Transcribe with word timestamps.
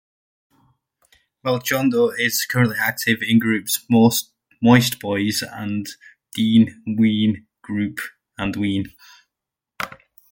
Melchiondo 1.45 2.11
is 2.17 2.47
currently 2.47 2.77
active 2.79 3.19
in 3.21 3.37
the 3.37 3.39
groups 3.39 3.85
Moistboyz, 3.87 4.31
The 5.43 5.87
Dean 6.33 6.83
Ween 6.97 7.45
Group 7.61 7.99
and 8.35 8.55
Ween. 8.55 8.91